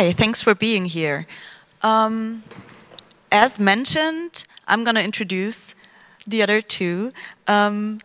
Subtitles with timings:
[0.00, 1.26] Hi, thanks for being here.
[1.82, 2.42] Um,
[3.30, 5.74] as mentioned, I'm going to introduce
[6.26, 7.12] the other two.
[7.46, 8.00] Um,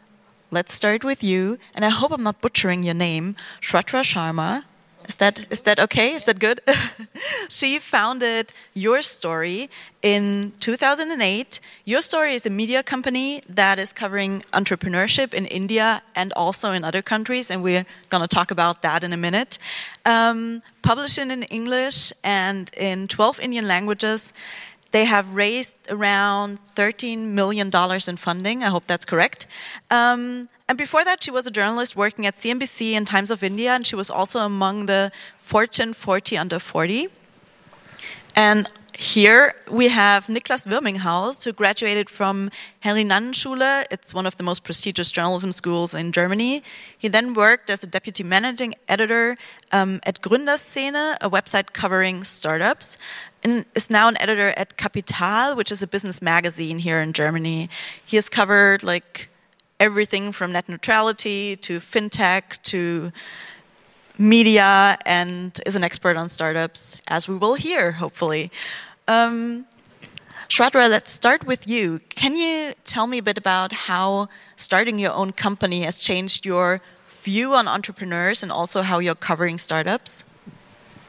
[0.51, 4.65] let's start with you, and I hope I'm not butchering your name, Shradha Sharma.
[5.07, 6.13] Is that is that okay?
[6.15, 6.61] Is that good?
[7.49, 9.69] she founded YourStory
[10.01, 11.59] in 2008.
[11.85, 17.01] YourStory is a media company that is covering entrepreneurship in India and also in other
[17.01, 19.59] countries, and we're going to talk about that in a minute.
[20.05, 24.33] Um, published in English and in 12 Indian languages.
[24.91, 27.69] They have raised around $13 million
[28.07, 28.63] in funding.
[28.63, 29.47] I hope that's correct.
[29.91, 33.71] Um, and before that, she was a journalist working at CNBC and Times of India,
[33.71, 37.09] and she was also among the Fortune 40 under 40.
[38.35, 38.67] And
[38.97, 42.49] here we have Niklas Wirminghaus, who graduated from
[42.81, 43.85] Henri-Nannen-Schule.
[43.91, 46.63] It's one of the most prestigious journalism schools in Germany.
[46.97, 49.37] He then worked as a deputy managing editor
[49.71, 52.97] um, at Gründerszene, a website covering startups,
[53.43, 57.69] and is now an editor at Capital, which is a business magazine here in Germany.
[58.05, 59.29] He has covered like
[59.79, 63.11] everything from net neutrality to fintech to
[64.17, 68.51] media and is an expert on startups, as we will hear, hopefully.
[69.07, 69.65] Um,
[70.47, 71.99] Shradha, let's start with you.
[72.09, 76.81] Can you tell me a bit about how starting your own company has changed your
[77.23, 80.23] view on entrepreneurs and also how you're covering startups?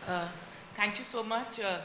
[0.09, 0.29] Uh,
[0.75, 1.61] thank you so much.
[1.61, 1.81] Uh,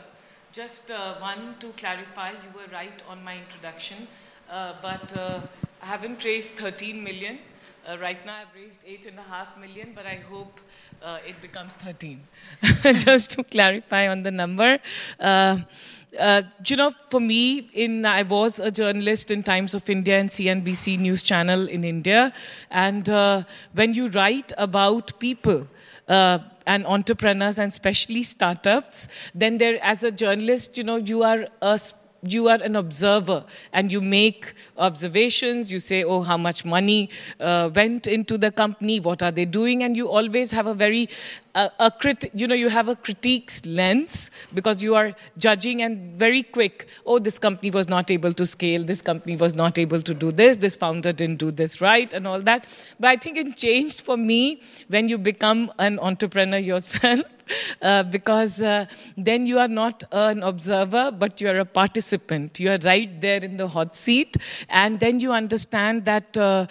[0.53, 4.08] just uh, one to clarify, you were right on my introduction,
[4.49, 5.42] uh, but uh,
[5.81, 7.39] I haven't raised 13 million.
[7.88, 10.59] Uh, right now, I've raised eight and a half million, but I hope
[11.04, 12.22] uh, it becomes 13.
[12.95, 14.80] Just to clarify on the number.
[15.20, 15.58] Uh,
[16.20, 20.30] uh, you know, for me, in I was a journalist in Times of India and
[20.30, 22.33] CNBC news channel in India,
[22.70, 25.67] and uh, when you write about people.
[26.08, 31.48] Uh, and entrepreneurs and especially startups then there as a journalist you know you are
[31.61, 31.80] a
[32.23, 33.43] you are an observer
[33.73, 35.71] and you make observations.
[35.71, 37.09] You say, oh, how much money
[37.39, 38.99] uh, went into the company?
[38.99, 39.83] What are they doing?
[39.83, 41.10] And you always have a very
[41.55, 46.17] a, a crit, you know, you have a critiques lens because you are judging and
[46.17, 46.87] very quick.
[47.05, 48.83] Oh, this company was not able to scale.
[48.83, 50.58] This company was not able to do this.
[50.58, 52.67] This founder didn't do this right, and all that.
[52.99, 57.21] But I think it changed for me when you become an entrepreneur yourself.
[57.82, 58.86] Uh, because uh,
[59.17, 62.60] then you are not an observer, but you are a participant.
[62.60, 64.38] You are right there in the hot seat,
[64.70, 66.67] and then you understand that uh,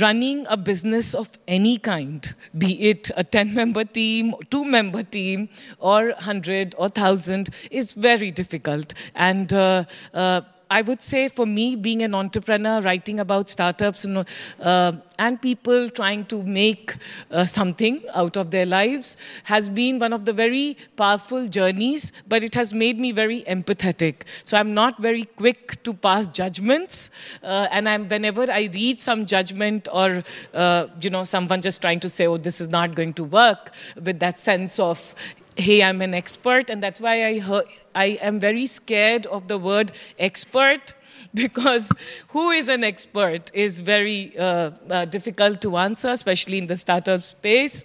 [0.00, 5.48] running a business of any kind, be it a 10 member team, two member team,
[5.78, 8.94] or 100 or 1000, is very difficult.
[9.14, 14.24] And uh, uh, I would say for me, being an entrepreneur, writing about startups and,
[14.60, 16.94] uh, and people trying to make
[17.32, 22.44] uh, something out of their lives has been one of the very powerful journeys, but
[22.44, 24.22] it has made me very empathetic.
[24.44, 27.10] So I'm not very quick to pass judgments,
[27.42, 30.22] uh, and I'm whenever I read some judgment or
[30.54, 33.72] uh, you know someone just trying to say, "Oh, this is not going to work,"
[34.00, 35.14] with that sense of
[35.56, 37.62] hey, I'm an expert, and that's why I,
[37.94, 40.92] I am very scared of the word expert
[41.34, 41.92] because
[42.28, 47.22] who is an expert is very uh, uh, difficult to answer, especially in the startup
[47.22, 47.84] space.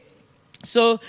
[0.63, 0.99] So,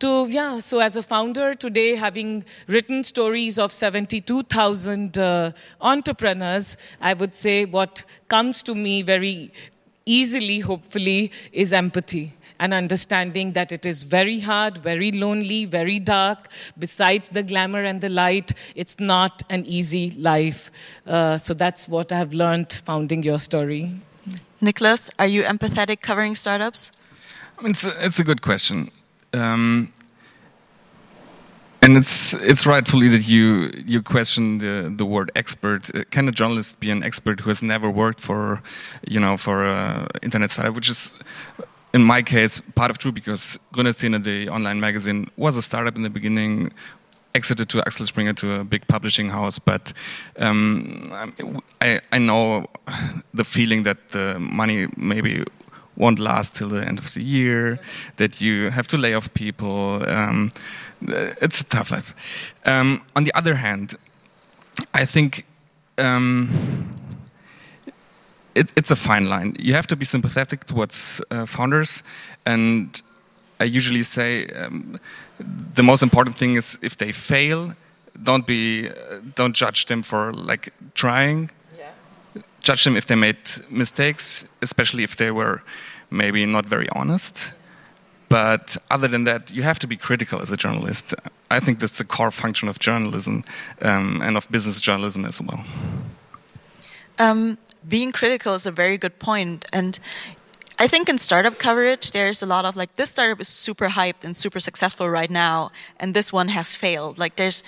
[0.00, 7.14] to yeah, so as a founder today, having written stories of 72,000 uh, entrepreneurs, I
[7.14, 9.52] would say what comes to me very
[10.04, 16.48] easily, hopefully, is empathy and understanding that it is very hard, very lonely, very dark.
[16.78, 20.70] Besides the glamour and the light, it's not an easy life.
[21.06, 24.00] Uh, so that's what I have learned founding your story.
[24.62, 26.92] Niklas, are you empathetic covering startups?
[27.58, 28.90] I mean, it's, a, it's a good question.
[29.32, 29.92] Um,
[31.82, 35.94] and it's it's rightfully that you you question the the word expert.
[35.94, 38.60] Uh, can a journalist be an expert who has never worked for,
[39.06, 41.12] you know, for a internet site, which is
[41.96, 46.02] in my case, part of true because Gründerszene, the online magazine, was a startup in
[46.02, 46.70] the beginning,
[47.34, 49.58] exited to Axel Springer to a big publishing house.
[49.58, 49.94] But
[50.38, 51.10] um,
[51.80, 52.66] I, I know
[53.32, 55.44] the feeling that the money maybe
[55.96, 57.78] won't last till the end of the year,
[58.16, 60.06] that you have to lay off people.
[60.06, 60.52] Um,
[61.40, 62.54] it's a tough life.
[62.66, 63.94] Um, on the other hand,
[64.92, 65.46] I think
[65.96, 66.95] um,
[68.56, 69.54] it, it's a fine line.
[69.58, 72.02] You have to be sympathetic towards uh, founders,
[72.44, 73.02] and
[73.60, 74.98] I usually say um,
[75.74, 77.74] the most important thing is if they fail,
[78.22, 81.50] don't be, uh, don't judge them for like trying.
[81.78, 82.42] Yeah.
[82.60, 83.38] Judge them if they made
[83.70, 85.62] mistakes, especially if they were
[86.10, 87.52] maybe not very honest.
[88.28, 91.14] But other than that, you have to be critical as a journalist.
[91.50, 93.44] I think that's the core function of journalism
[93.82, 95.64] um, and of business journalism as well.
[97.18, 97.56] Um,
[97.88, 99.98] being critical is a very good point, and
[100.78, 104.24] I think in startup coverage, there's a lot of like this startup is super hyped
[104.24, 107.18] and super successful right now, and this one has failed.
[107.18, 107.64] Like there's,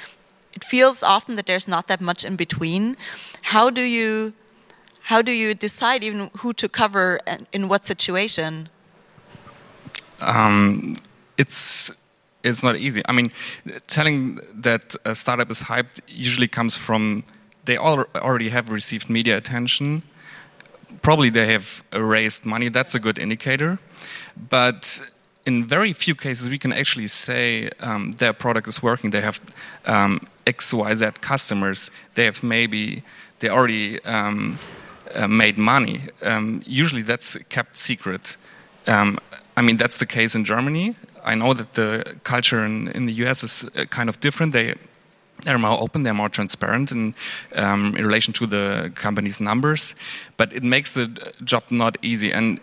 [0.52, 2.96] it feels often that there's not that much in between.
[3.42, 4.34] How do you,
[5.04, 8.68] how do you decide even who to cover and in what situation?
[10.20, 10.96] Um,
[11.38, 11.92] it's
[12.44, 13.02] it's not easy.
[13.08, 13.32] I mean,
[13.86, 17.24] telling that a startup is hyped usually comes from
[17.68, 20.02] they all already have received media attention.
[21.02, 22.70] Probably they have raised money.
[22.70, 23.78] That's a good indicator.
[24.50, 25.00] But
[25.44, 29.10] in very few cases, we can actually say um, their product is working.
[29.10, 29.38] They have
[29.84, 31.90] um, X, Y, Z customers.
[32.14, 33.02] They have maybe
[33.40, 34.56] they already um,
[35.14, 36.00] uh, made money.
[36.22, 38.38] Um, usually, that's kept secret.
[38.86, 39.18] Um,
[39.58, 40.96] I mean, that's the case in Germany.
[41.22, 44.54] I know that the culture in, in the US is uh, kind of different.
[44.54, 44.74] They
[45.44, 47.14] they're more open, they're more transparent in,
[47.54, 49.94] um, in relation to the company's numbers,
[50.36, 52.32] but it makes the job not easy.
[52.32, 52.60] And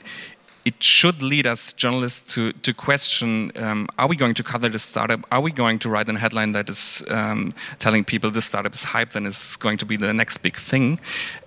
[0.66, 4.82] it should lead us journalists to, to question um, are we going to cover this
[4.82, 5.20] startup?
[5.32, 8.84] Are we going to write a headline that is um, telling people this startup is
[8.84, 11.00] hyped and is going to be the next big thing?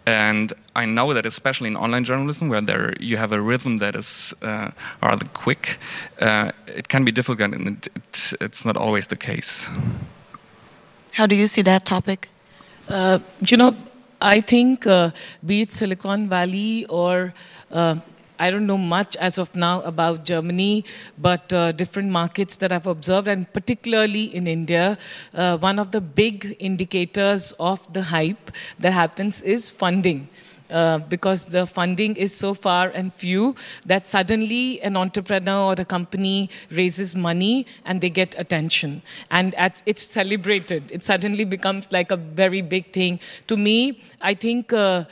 [0.07, 3.97] And I know that, especially in online journalism, where there you have a rhythm that
[3.97, 4.71] is uh,
[5.03, 5.79] rather quick,
[6.21, 9.69] uh, it can be difficult and it, it, it's not always the case.
[11.14, 12.28] How do you see that topic?
[12.88, 13.76] Uh, you know,
[14.20, 15.10] I think uh,
[15.44, 17.34] be it Silicon Valley or
[17.70, 17.96] uh,
[18.38, 20.84] I don't know much as of now about Germany,
[21.19, 24.96] but uh, different markets that I've observed, and particularly in India,
[25.34, 30.28] uh, one of the big indicators of the hype that happens is funding.
[30.70, 33.55] Uh, because the funding is so far and few
[33.87, 39.00] that suddenly an entrepreneur or a company raises money and they get attention.
[39.31, 40.85] And at, it's celebrated.
[40.91, 43.20] It suddenly becomes like a very big thing.
[43.47, 45.05] To me i think uh,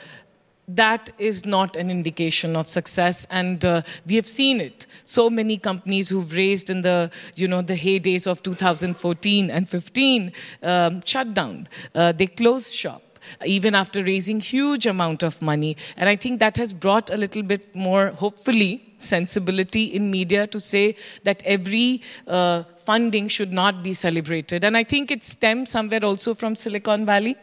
[0.67, 3.25] that is not an indication of success.
[3.31, 4.85] And uh, we have seen it.
[5.05, 10.33] So many companies who've raised in the you know the heydays of 2014 and 15
[10.63, 11.69] um, shut down.
[11.95, 13.01] Uh, they closed shop
[13.45, 15.75] even after raising huge amount of money.
[15.95, 20.59] And i think that has brought a little bit more hopefully sensibility in media to
[20.59, 24.63] say that every uh, funding should not be celebrated.
[24.67, 27.35] And I think it stems somewhere also from Silicon Valley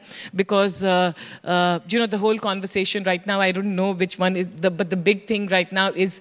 [0.42, 1.12] because, uh,
[1.54, 4.70] uh, you know, the whole conversation right now, I don't know which one is, the,
[4.78, 6.12] but the big thing right now is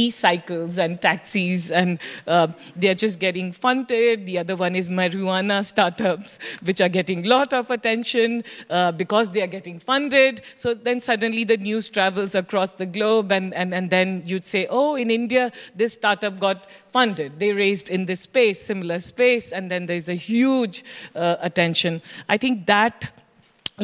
[0.00, 4.26] e-cycles and taxis and uh, they're just getting funded.
[4.30, 9.30] The other one is marijuana startups, which are getting a lot of attention uh, because
[9.30, 10.42] they are getting funded.
[10.56, 14.66] So then suddenly the news travels across the globe and, and, and then you'd say,
[14.78, 17.38] oh, in India, this startup got funded.
[17.38, 20.84] They raised in this space, similar space, and then there's a huge
[21.14, 22.02] uh, attention.
[22.28, 23.12] I think that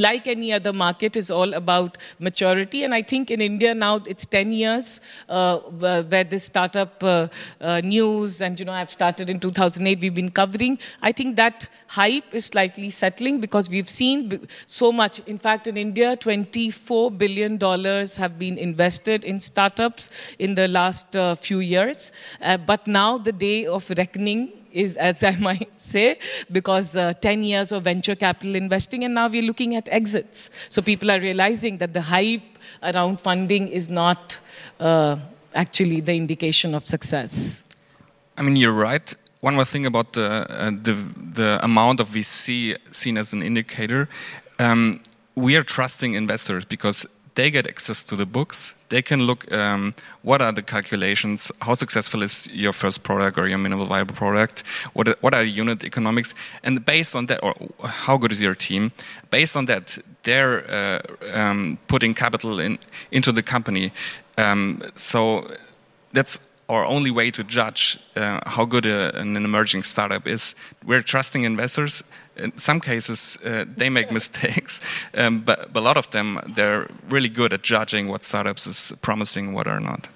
[0.01, 2.85] like any other market is all about maturity.
[2.85, 5.59] And i think in india now it's 10 years uh,
[6.13, 7.29] where this startup uh,
[7.61, 10.79] uh, news and you know i've started in 2008 we've been covering.
[11.03, 15.21] I think that hype is slightly settling because we've seen so much.
[15.27, 21.17] In fact in india 24 billion dollars have been invested in startups in the last
[21.17, 22.13] uh, few years.
[22.41, 26.19] Uh, but now the day of reckoning is, as I might say,
[26.51, 30.51] because uh, 10 years of venture capital investing, and now we're looking at exits.
[30.69, 34.39] So people are realizing that the hype around funding is not
[34.81, 35.17] uh,
[35.55, 37.65] actually the indication of success.
[38.37, 39.15] I mean, you're right.
[39.41, 40.95] One more thing about the uh, the,
[41.35, 44.09] the, amount of VC seen as an indicator.
[44.59, 45.01] Um,
[45.37, 48.75] we are trusting investors because they get access to the books.
[48.89, 49.95] They can look um,
[50.29, 54.63] what are the calculations, how successful is your first product or your minimal viable product,
[54.93, 58.43] what are, what are the unit economics, and based on that, or how good is
[58.43, 58.93] your team?
[59.31, 61.01] Based on that, they're uh,
[61.33, 62.79] um, putting capital in
[63.11, 63.91] into the company.
[64.37, 65.51] Um, so
[66.13, 70.55] that's our only way to judge uh, how good a, an emerging startup is.
[70.85, 72.05] We're trusting investors
[72.37, 74.81] in some cases uh, they make mistakes,
[75.15, 78.93] um, but, but, a lot of them they're really good at judging what startups is
[79.01, 80.09] promising, what are not.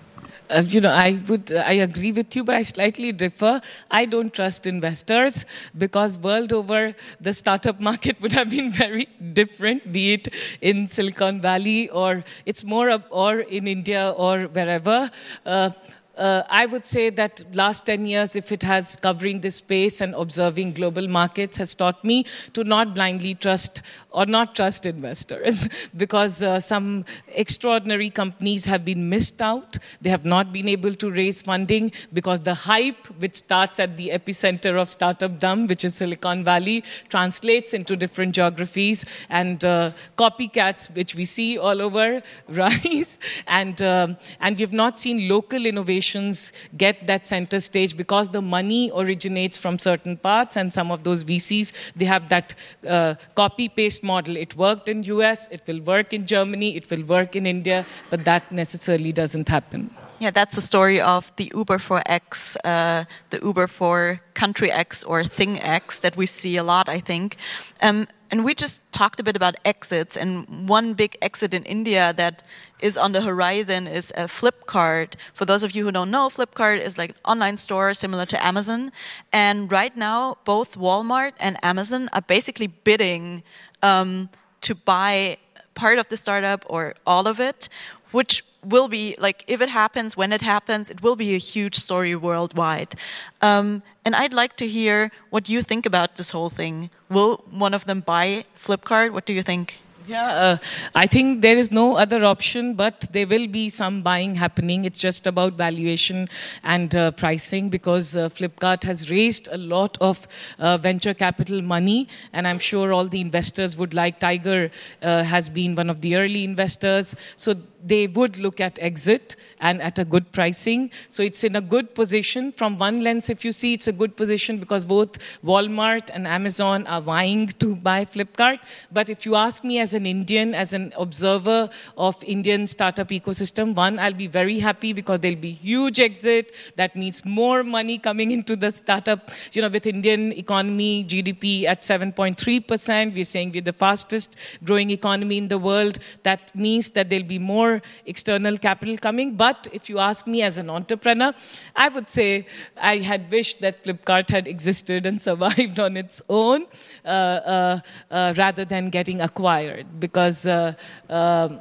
[0.52, 3.60] Uh, you know, I would, uh, I agree with you, but I slightly differ.
[3.90, 5.46] I don't trust investors
[5.78, 10.28] because world over, the startup market would have been very different, be it
[10.60, 15.10] in Silicon Valley or it's more, or in India or wherever.
[15.46, 15.70] Uh,
[16.16, 20.14] uh, I would say that last 10 years, if it has covering this space and
[20.14, 23.80] observing global markets, has taught me to not blindly trust
[24.12, 29.78] or not trust investors because uh, some extraordinary companies have been missed out.
[30.00, 34.10] They have not been able to raise funding because the hype, which starts at the
[34.10, 40.94] epicenter of startup dumb, which is Silicon Valley, translates into different geographies and uh, copycats,
[40.94, 43.18] which we see all over, rise.
[43.46, 48.90] And, um, and we've not seen local innovations get that center stage because the money
[48.94, 52.54] originates from certain parts and some of those VCs, they have that
[52.88, 54.36] uh, copy paste model.
[54.36, 58.24] It worked in US, it will work in Germany, it will work in India, but
[58.24, 59.90] that necessarily doesn't happen.
[60.18, 65.02] Yeah, that's the story of the Uber for X, uh, the Uber for country X
[65.02, 67.36] or thing X that we see a lot, I think.
[67.82, 72.14] Um, and we just talked a bit about exits, and one big exit in India
[72.16, 72.42] that
[72.80, 75.16] is on the horizon is a Flipkart.
[75.34, 78.44] For those of you who don't know, Flipkart is like an online store similar to
[78.44, 78.90] Amazon.
[79.34, 83.42] And right now, both Walmart and Amazon are basically bidding
[83.82, 84.30] um,
[84.62, 85.36] to buy
[85.74, 87.68] part of the startup or all of it,
[88.12, 91.76] which will be like if it happens when it happens it will be a huge
[91.76, 92.94] story worldwide.
[93.40, 96.90] Um, and i'd like to hear what you think about this whole thing.
[97.08, 99.12] Will one of them buy flipkart?
[99.12, 99.78] What do you think?
[100.06, 100.56] Yeah, uh,
[100.96, 104.84] I think there is no other option, but there will be some buying happening.
[104.84, 106.26] It's just about valuation
[106.64, 110.26] and uh, pricing because uh, Flipkart has raised a lot of
[110.58, 114.18] uh, venture capital money, and I'm sure all the investors would like.
[114.18, 119.36] Tiger uh, has been one of the early investors, so they would look at exit
[119.60, 120.90] and at a good pricing.
[121.08, 122.52] So it's in a good position.
[122.52, 126.86] From one lens, if you see, it's a good position because both Walmart and Amazon
[126.86, 128.60] are vying to buy Flipkart.
[128.90, 133.74] But if you ask me as an Indian, as an observer of Indian startup ecosystem,
[133.74, 136.52] one, I'll be very happy because there'll be huge exit.
[136.76, 139.30] That means more money coming into the startup.
[139.52, 145.38] You know, with Indian economy, GDP at 7.3%, we're saying we're the fastest growing economy
[145.38, 145.98] in the world.
[146.22, 149.36] That means that there'll be more more external capital coming.
[149.36, 151.32] But if you ask me as an entrepreneur,
[151.76, 156.66] I would say I had wished that Flipkart had existed and survived on its own
[157.04, 160.74] uh, uh, uh, rather than getting acquired because uh,
[161.08, 161.60] um,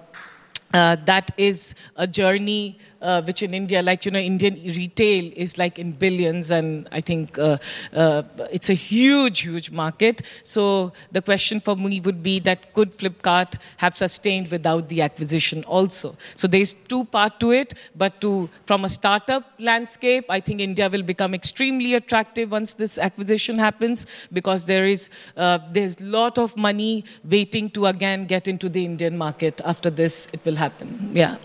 [0.73, 5.57] uh, that is a journey uh, which in India, like, you know, Indian retail is
[5.57, 7.57] like in billions, and I think uh,
[7.93, 10.21] uh, it's a huge, huge market.
[10.43, 15.63] So the question for me would be that could Flipkart have sustained without the acquisition
[15.63, 16.15] also?
[16.35, 20.89] So there's two part to it, but to from a startup landscape, I think India
[20.89, 26.37] will become extremely attractive once this acquisition happens because there is uh, there's a lot
[26.37, 30.27] of money waiting to again get into the Indian market after this.
[30.33, 31.11] It will happen.
[31.13, 31.37] Yeah.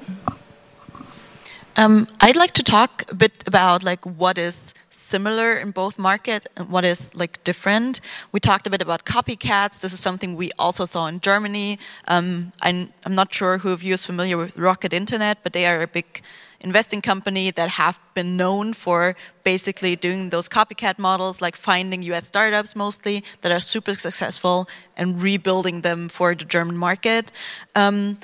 [1.79, 6.47] Um, I'd like to talk a bit about like what is similar in both markets
[6.57, 8.01] and what is like different.
[8.33, 9.83] We talked a bit about copycats.
[9.83, 11.79] This is something we also saw in Germany.
[12.09, 15.67] Um, I'm, I'm not sure who of you is familiar with Rocket Internet, but they
[15.67, 16.23] are a big
[16.61, 19.15] investing company that have been known for
[19.45, 24.67] basically doing those copycat models, like finding US startups mostly that are super successful
[24.97, 27.31] and rebuilding them for the German market.
[27.75, 28.17] Um,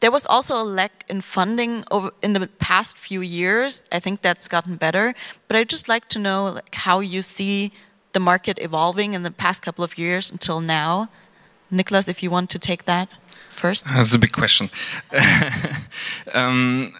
[0.00, 3.84] there was also a lack in funding over in the past few years.
[3.92, 5.14] I think that's gotten better,
[5.46, 7.72] but I'd just like to know like, how you see
[8.12, 11.08] the market evolving in the past couple of years until now.
[11.70, 13.14] Niklas, if you want to take that
[13.48, 13.86] first.
[13.94, 14.70] That's a big question.
[16.34, 16.92] um,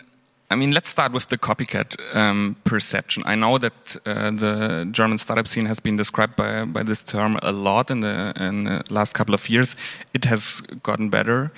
[0.53, 3.23] I mean, let's start with the copycat um, perception.
[3.25, 7.39] I know that uh, the German startup scene has been described by, by this term
[7.43, 9.75] a lot in the, in the last couple of years.
[10.13, 11.53] It has gotten better.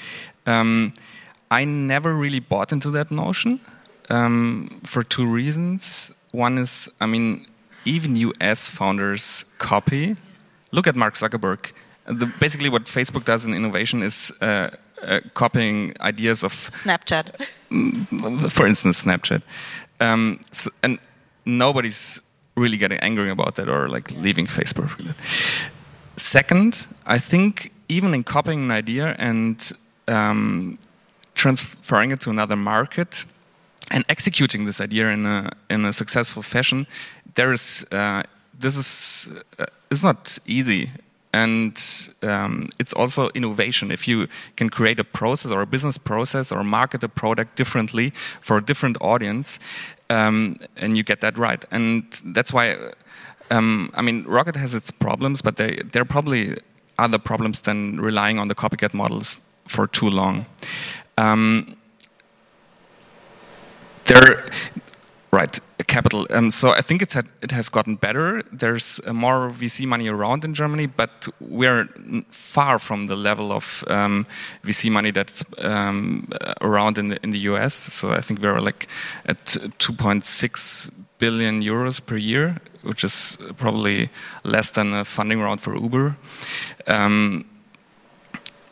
[0.47, 0.93] Um,
[1.53, 3.61] I never really bought into that notion
[4.09, 6.11] um, for two reasons.
[6.31, 7.47] One is, I mean,
[7.85, 10.17] even US founders copy.
[10.71, 11.73] Look at Mark Zuckerberg.
[12.07, 14.71] The, basically, what Facebook does in innovation is uh,
[15.03, 17.27] uh, copying ideas of Snapchat,
[18.51, 19.43] for instance, Snapchat,
[20.01, 20.99] um, so, and
[21.45, 22.21] nobody's
[22.57, 24.91] really getting angry about that or like leaving Facebook.
[26.17, 29.73] Second, I think even in copying an idea and
[30.09, 30.79] um,
[31.43, 33.25] transferring it to another market
[33.91, 36.87] and executing this idea in a in a successful fashion,
[37.35, 38.23] there is uh,
[38.61, 40.91] this is uh, not easy,
[41.33, 41.75] and
[42.23, 43.91] um, it's also innovation.
[43.91, 48.13] If you can create a process or a business process or market a product differently
[48.41, 49.59] for a different audience,
[50.11, 52.03] um, and you get that right, and
[52.35, 52.77] that's why.
[53.51, 56.57] Um, I mean, Rocket has its problems, but they, there are probably
[56.97, 60.47] other problems than relying on the copycat models for too long.
[61.19, 61.77] Um,
[64.05, 64.45] there,
[65.33, 66.27] Right, capital.
[66.29, 68.43] Um, so I think it's had, it has gotten better.
[68.53, 71.89] There's uh, more VC money around in Germany, but we're
[72.29, 74.27] far from the level of um,
[74.63, 76.29] VC money that's um,
[76.61, 77.73] around in the, in the US.
[77.73, 78.89] So I think we're like
[79.25, 79.43] at
[79.79, 84.11] 2.6 billion euros per year, which is probably
[84.45, 86.15] less than a funding round for Uber.
[86.87, 87.47] Um,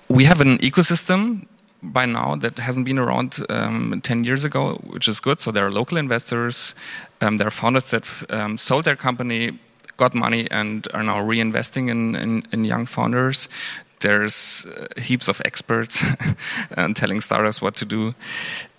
[0.09, 1.47] we have an ecosystem
[1.83, 5.41] by now that hasn't been around um, 10 years ago, which is good.
[5.41, 6.75] So there are local investors,
[7.21, 9.59] um, there are founders that um, sold their company,
[9.97, 13.49] got money, and are now reinvesting in, in, in young founders.
[14.01, 16.05] There's uh, heaps of experts
[16.77, 18.15] and telling startups what to do.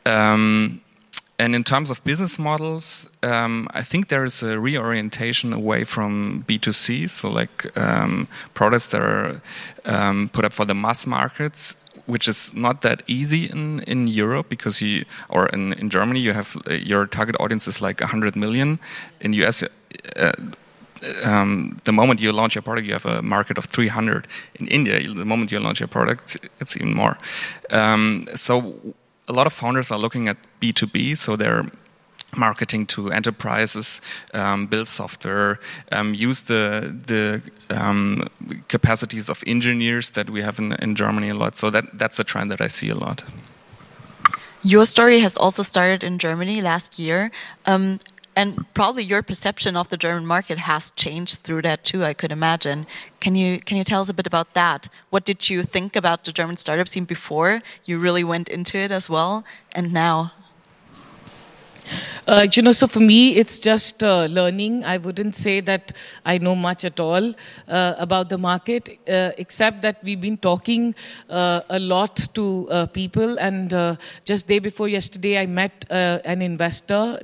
[0.05, 0.81] Um,
[1.37, 6.45] and in terms of business models, um, I think there is a reorientation away from
[6.47, 9.41] B2C, so like um, products that are
[10.33, 11.75] put up for the mass markets
[12.11, 16.33] which is not that easy in, in Europe because you or in, in Germany you
[16.33, 18.79] have uh, your target audience is like 100 million.
[19.21, 20.31] In US, uh,
[21.23, 24.27] um, the moment you launch your product, you have a market of 300.
[24.55, 27.17] In India, the moment you launch your product, it's even more.
[27.69, 28.75] Um, so
[29.27, 31.65] a lot of founders are looking at B2B, so they're
[32.35, 34.01] marketing to enterprises,
[34.33, 35.59] um, build software,
[35.91, 38.27] um, use the the um,
[38.67, 41.55] capacities of engineers that we have in, in Germany a lot.
[41.55, 43.23] So that that's a trend that I see a lot.
[44.63, 47.31] YourStory has also started in Germany last year.
[47.65, 47.97] Um,
[48.35, 52.03] and probably your perception of the German market has changed through that too.
[52.03, 52.85] I could imagine.
[53.19, 54.87] Can you can you tell us a bit about that?
[55.09, 58.91] What did you think about the German startup scene before you really went into it
[58.91, 60.31] as well, and now?
[62.27, 64.83] Uh, you know, so for me, it's just uh, learning.
[64.83, 65.91] I wouldn't say that
[66.25, 67.33] I know much at all
[67.67, 70.95] uh, about the market, uh, except that we've been talking
[71.29, 73.39] uh, a lot to uh, people.
[73.39, 77.19] And just day before yesterday, I met an investor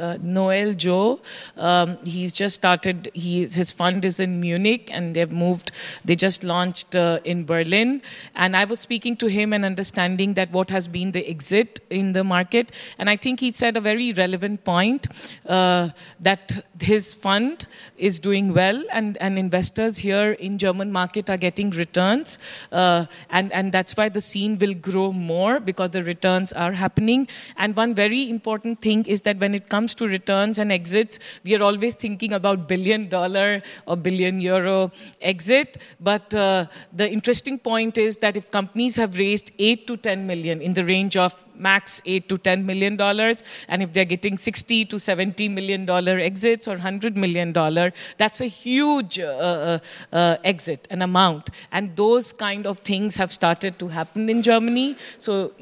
[0.00, 1.20] uh, Noel Joe.
[1.56, 3.10] Um, he's just started.
[3.14, 5.72] He, his fund is in Munich, and they've moved.
[6.04, 8.02] They just launched uh, in Berlin.
[8.34, 12.12] And I was speaking to him and understanding that what has been the exit in
[12.12, 12.72] the market.
[12.98, 15.06] And I think he said a very relevant point
[15.46, 17.66] uh, that his fund
[17.98, 22.38] is doing well, and, and investors here in German market are getting returns,
[22.72, 27.28] uh, and and that's why the scene will grow more because the returns are happening.
[27.56, 31.18] And one very important thing is that when it comes comes to returns and exits,
[31.44, 35.78] we are always thinking about billion dollar or billion euro exit.
[36.00, 40.60] But uh, the interesting point is that if companies have raised 8 to 10 million
[40.60, 44.86] in the range of max 8 to 10 million dollars and if they're getting 60
[44.86, 49.78] to 70 million dollar exits or 100 million dollar that's a huge uh, uh,
[50.12, 54.96] uh, exit an amount and those kind of things have started to happen in germany
[55.18, 55.52] so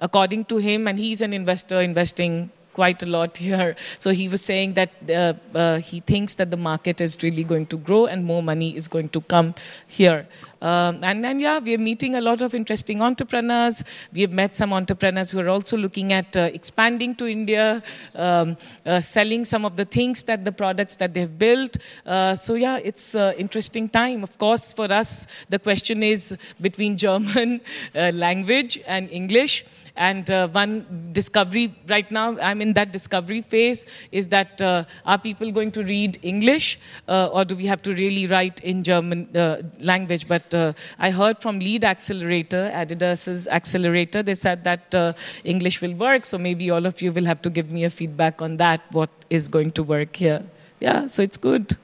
[0.00, 3.74] according to him and he's an investor investing quite a lot here.
[3.98, 7.66] So he was saying that uh, uh, he thinks that the market is really going
[7.74, 9.54] to grow and more money is going to come
[9.86, 10.20] here.
[10.60, 13.84] Um, and then, yeah, we are meeting a lot of interesting entrepreneurs.
[14.12, 17.82] We have met some entrepreneurs who are also looking at uh, expanding to India,
[18.14, 21.76] um, uh, selling some of the things that the products that they've built.
[22.04, 24.22] Uh, so, yeah, it's an interesting time.
[24.22, 27.60] Of course, for us, the question is between German
[27.94, 29.64] uh, language and English.
[29.96, 35.18] And uh, one discovery right now, I'm in that discovery phase, is that uh, are
[35.18, 36.78] people going to read English
[37.08, 40.28] uh, or do we have to really write in German uh, language?
[40.28, 46.24] But uh, I heard from Lead Accelerator, Adidas's accelerator, they said that English will work.
[46.24, 49.10] So maybe all of you will have to give me a feedback on that, what
[49.30, 50.42] is going to work here.
[50.80, 51.76] Yeah, so it's good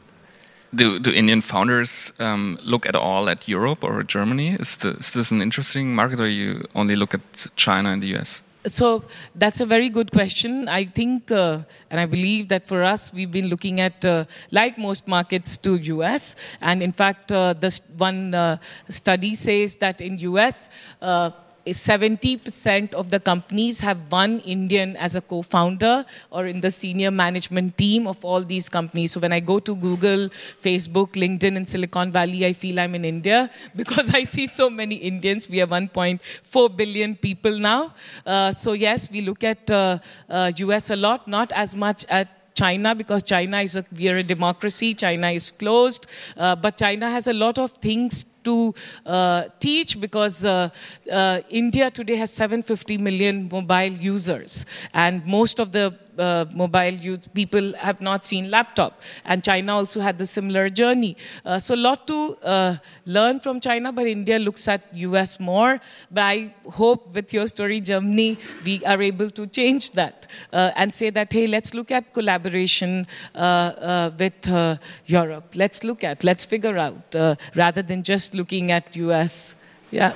[0.74, 4.56] do, do Indian founders um, look at all at Europe or Germany?
[4.58, 8.16] Is, the, is, this an interesting market, or you only look at China and the
[8.16, 8.42] US?
[8.66, 9.02] So
[9.35, 10.68] that's a very good question.
[10.68, 11.58] I think, uh,
[11.90, 15.76] and I believe that for us, we've been looking at, uh, like most markets, to
[15.76, 16.37] US.
[16.61, 18.58] And in fact, uh, this one uh,
[18.88, 21.30] study says that in US, uh,
[21.66, 27.11] 70% of the companies have one Indian as a co founder or in the senior
[27.11, 29.12] management team of all these companies.
[29.12, 33.05] So when I go to Google, Facebook, LinkedIn in Silicon Valley, I feel I'm in
[33.05, 35.48] India because I see so many Indians.
[35.48, 37.94] We are 1.4 billion people now.
[38.27, 39.98] Uh, so, yes, we look at uh,
[40.29, 44.18] uh, US a lot, not as much at China because China is a, we are
[44.18, 48.74] a democracy, China is closed, uh, but China has a lot of things to
[49.06, 50.68] uh, teach because uh,
[51.10, 57.29] uh India today has 750 million mobile users, and most of the uh, mobile use,
[57.29, 59.01] people have not seen laptop.
[59.25, 61.16] And China also had the similar journey.
[61.44, 65.81] Uh, so a lot to uh, learn from China, but India looks at US more.
[66.11, 71.11] But I hope with YourStory, Germany, we are able to change that uh, and say
[71.11, 75.53] that, hey, let's look at collaboration uh, uh, with Europe.
[75.55, 77.14] Let's look at, let's figure out,
[77.55, 79.55] rather than just looking at US.
[79.90, 80.14] Yeah.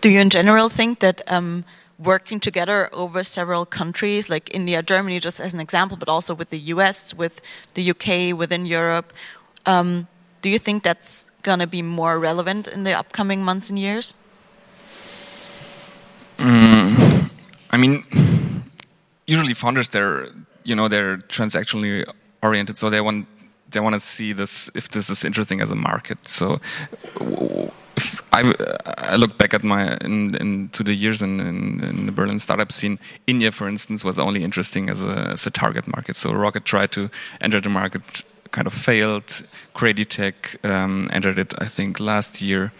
[0.00, 1.64] Do you in general think that um,
[2.02, 6.50] working together over several countries, like India, Germany, just as an example, but also with
[6.50, 7.40] the US, with
[7.74, 9.12] the UK, within Europe.
[9.66, 10.08] Um,
[10.40, 14.14] do you think that's going to be more relevant in the upcoming months and years?
[16.38, 17.30] Mm,
[17.70, 18.04] I mean,
[19.26, 20.28] usually founders they're
[20.64, 22.04] you know they're transactionally
[22.42, 23.26] oriented, so they want
[23.70, 26.26] they want to see this if this is interesting as a market.
[26.26, 26.60] So
[28.32, 28.54] I,
[28.98, 32.70] I look back at my in, into the years in, in, in, the Berlin startup
[32.70, 32.98] scene.
[33.26, 36.16] India, for instance, was only interesting as a, as a target market.
[36.16, 39.26] So Rocket tried to enter the market, kind of failed.
[39.74, 42.72] Kreditech um, entered it, I think, last year.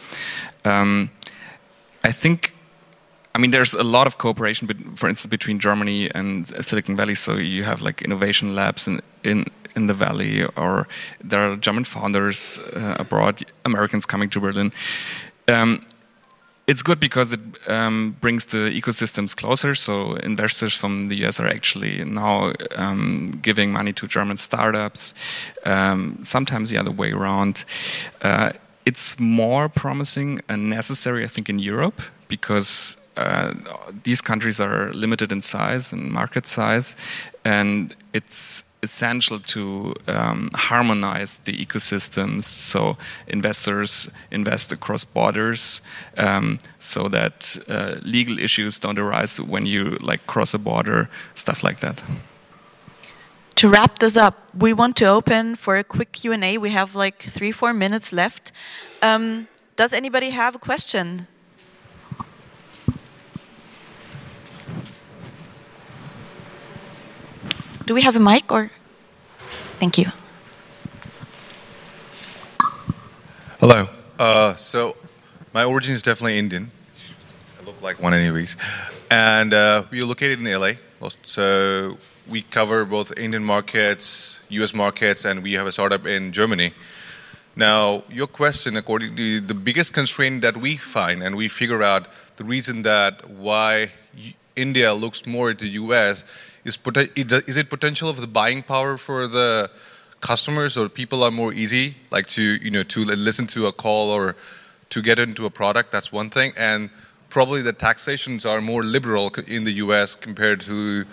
[0.64, 1.10] Um,
[2.04, 2.54] I think.
[3.32, 7.14] I mean, there's a lot of cooperation, for instance, between Germany and Silicon Valley.
[7.14, 9.44] So you have like innovation labs in in,
[9.76, 10.88] in the valley, or
[11.22, 14.72] there are German founders uh, abroad, Americans coming to Berlin.
[15.48, 15.86] Um,
[16.66, 19.74] it's good because it um, brings the ecosystems closer.
[19.74, 25.12] So investors from the US are actually now um, giving money to German startups.
[25.64, 27.64] Um, sometimes the other way around.
[28.22, 28.52] Uh,
[28.86, 33.52] it's more promising and necessary, I think, in Europe because uh,
[34.04, 36.96] these countries are limited in size and market size,
[37.44, 45.82] and it's essential to um, harmonize the ecosystems so investors invest across borders
[46.16, 51.62] um, so that uh, legal issues don't arise when you like cross a border stuff
[51.62, 52.02] like that.
[53.56, 57.22] To wrap this up we want to open for a quick q&a we have like
[57.22, 58.52] three four minutes left.
[59.02, 61.26] Um, does anybody have a question
[67.90, 68.70] Do we have a mic or?
[69.80, 70.12] Thank you.
[73.58, 73.88] Hello.
[74.16, 74.94] Uh, so,
[75.52, 76.70] my origin is definitely Indian.
[77.60, 78.56] I look like one, anyways.
[79.10, 80.74] And uh, we are located in LA.
[81.24, 81.98] So,
[82.28, 86.72] we cover both Indian markets, US markets, and we have a startup in Germany.
[87.56, 92.06] Now, your question, according to the biggest constraint that we find, and we figure out
[92.36, 93.90] the reason that why
[94.60, 96.24] India looks more at the US
[96.64, 96.78] is,
[97.16, 99.70] is it potential of the buying power for the
[100.20, 104.10] customers or people are more easy like to you know to listen to a call
[104.10, 104.36] or
[104.90, 105.92] to get into a product?
[105.92, 106.52] That's one thing.
[106.56, 106.90] And
[107.30, 111.06] probably the taxations are more liberal in the US compared to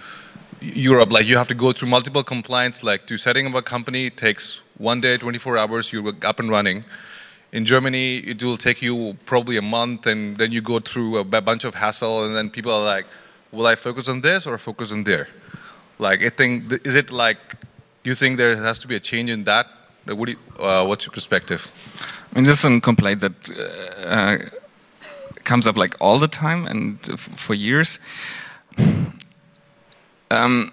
[0.60, 1.12] Europe.
[1.12, 4.62] Like you have to go through multiple compliance like to setting up a company takes
[4.78, 6.84] one day 24 hours you're up and running.
[7.54, 11.24] In Germany it will take you probably a month and then you go through a
[11.24, 13.06] bunch of hassle and then people are like
[13.52, 15.28] will I focus on this or focus on there?
[16.00, 17.38] Like, I think, is it like,
[18.04, 19.68] you think there has to be a change in that?
[20.06, 21.70] What you, uh, what's your perspective?
[22.32, 23.50] I mean, this is a complaint that
[24.06, 24.38] uh,
[25.44, 28.00] comes up like all the time and for years.
[30.30, 30.72] Um,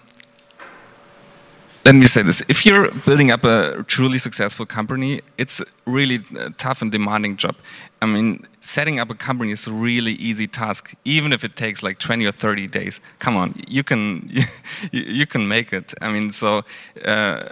[1.84, 2.42] let me say this.
[2.48, 7.56] If you're building up a truly successful company it's really a tough and demanding job.
[8.00, 11.82] I mean setting up a company is a really easy task even if it takes
[11.82, 13.00] like 20 or 30 days.
[13.18, 14.30] Come on you can
[14.92, 15.92] you can make it.
[16.00, 16.62] I mean so
[17.04, 17.50] uh,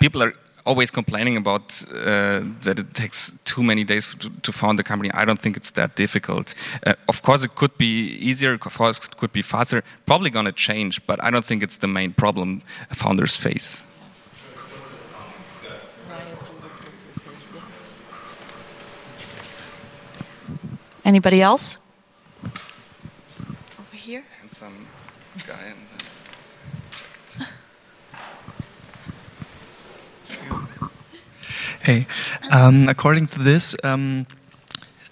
[0.00, 4.78] people are always complaining about uh, that it takes too many days to, to, found
[4.80, 5.10] a company.
[5.12, 6.54] I don't think it's that difficult.
[6.86, 8.52] Uh, of course, it could be easier.
[8.54, 9.82] Of course, it could be faster.
[10.06, 13.84] Probably going to change, but I don't think it's the main problem founders face.
[21.04, 21.78] Anybody else?
[22.44, 24.24] Over here.
[24.40, 24.86] Handsome
[25.46, 25.74] guy.
[31.84, 32.06] Hey,
[32.52, 34.28] um, according to this, um,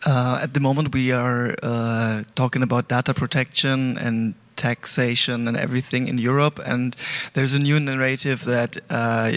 [0.06, 6.06] uh, at the moment we are uh, talking about data protection and taxation and everything
[6.06, 6.94] in Europe, and
[7.34, 9.32] there's a new narrative that uh,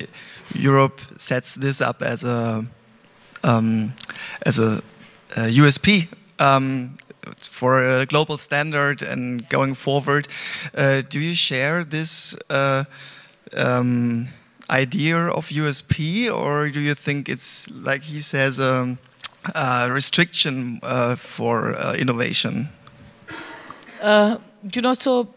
[0.54, 2.67] Europe sets this up as a
[3.43, 3.96] um,
[4.46, 4.84] as a,
[5.36, 7.00] a USP um,
[7.39, 10.28] for a global standard and going forward.
[10.76, 12.36] Uh, do you share this?
[12.48, 12.84] Uh,
[13.58, 14.28] um,
[14.69, 18.97] idea of USP, or do you think it's like he says a,
[19.56, 22.69] a restriction uh, for uh, innovation?
[24.02, 24.38] Uh,
[24.73, 25.34] you know, so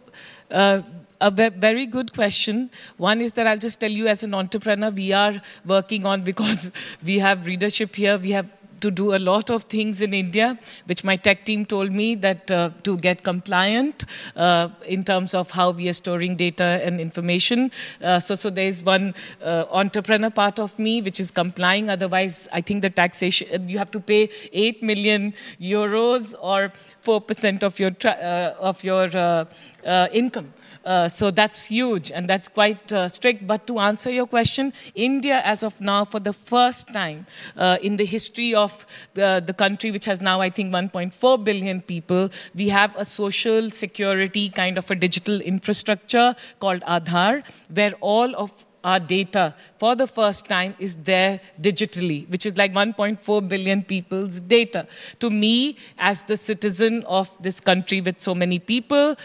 [0.51, 0.83] uh,
[1.21, 2.71] a very good question.
[2.97, 6.73] One is that I'll just tell you as an entrepreneur, we are working on because
[7.05, 8.47] we have readership here, we have
[8.81, 12.51] to do a lot of things in India, which my tech team told me that
[12.51, 14.05] uh, to get compliant
[14.37, 17.71] uh, in terms of how we are storing data and information.
[18.03, 21.91] Uh, so, so there's one uh, entrepreneur part of me which is complying.
[21.91, 27.63] Otherwise, I think the taxation you have to pay eight million euros or four percent
[27.63, 30.53] of your uh, of your uh, income.
[30.87, 33.45] Uh, so that's huge and that's quite uh, strict.
[33.47, 37.97] But to answer your question, India, as of now, for the first time uh, in
[37.97, 42.69] the history of the, the country, which has now, I think, 1.4 billion people, we
[42.69, 49.01] have a social security kind of a digital infrastructure called Aadhaar, where all of our
[49.01, 54.87] data for the first time is there digitally, which is like 1.4 billion people's data.
[55.19, 59.17] To me, as the citizen of this country with so many people,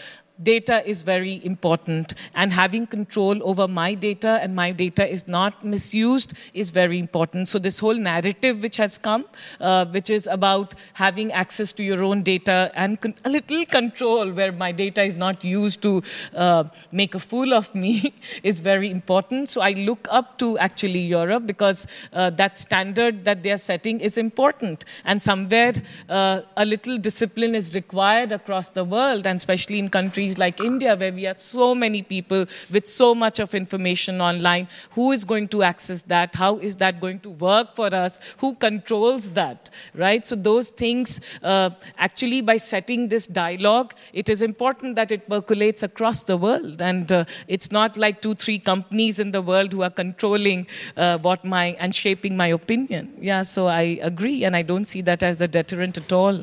[0.42, 5.64] data is very important and having control over my data and my data is not
[5.64, 7.48] misused is very important.
[7.48, 9.24] So this whole narrative which has come
[9.60, 14.52] uh, which is about having access to your own data and a little control where
[14.52, 16.02] my data is not used to
[16.34, 19.48] uh, make a fool of me is very important.
[19.48, 24.00] So i look up to actually europe because uh, that standard that they are setting
[24.00, 24.84] is important.
[25.04, 25.72] And somewhere
[26.08, 30.60] uh, a little discipline is required across the world and especially in countries countries like
[30.60, 35.24] India, where we have so many people with so much of information online, who is
[35.24, 36.34] going to access that?
[36.34, 38.36] How is that going to work for us?
[38.40, 39.70] Who controls that?
[39.94, 40.26] Right?
[40.26, 45.82] So, those things, uh, actually, by setting this dialogue, it is important that it percolates
[45.82, 46.80] across the world.
[46.80, 51.18] And uh, it's not like two, three companies in the world who are controlling uh,
[51.18, 53.12] what my and shaping my opinion.
[53.20, 56.38] Yeah, so I agree, and I don't see that as a deterrent at all.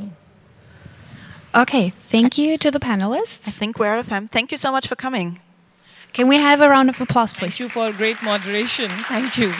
[1.56, 3.48] Okay, thank you to the panelists.
[3.48, 4.28] I think we're out of time.
[4.28, 5.40] Thank you so much for coming.
[6.14, 7.58] Can we have a round of applause, please?
[7.58, 8.90] Thank you for great moderation.
[8.90, 9.54] Thank you.